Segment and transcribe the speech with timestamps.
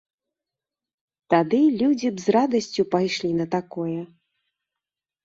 [1.33, 3.99] Тады людзі б з радасцю пайшлі на такое.